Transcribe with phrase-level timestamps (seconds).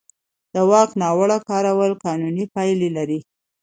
[0.53, 3.19] د واک ناوړه کارول قانوني پایلې لري.